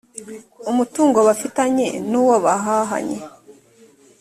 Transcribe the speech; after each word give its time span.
umutungo 0.71 1.19
bafitanye 1.27 1.87
nuwo 2.09 2.35
bahahanye 2.45 3.19